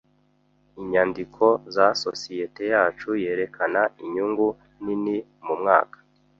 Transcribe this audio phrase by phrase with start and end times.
[0.81, 1.45] Inyandiko
[1.75, 4.47] za societe yacu yerekana inyungu
[4.83, 5.97] nini mumwaka.